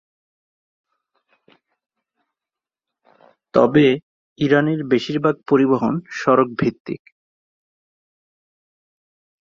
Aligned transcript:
তবে, 3.53 3.85
ইরানের 4.39 4.79
বেশিরভাগ 4.83 5.35
পরিবহন 5.49 5.93
সড়ক-ভিত্তিক। 6.11 7.01